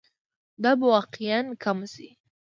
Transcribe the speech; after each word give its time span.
دا 0.63 0.71
به 0.79 0.85
واقعاً 0.91 1.39
کمه 1.63 1.87
شي. 1.93 2.09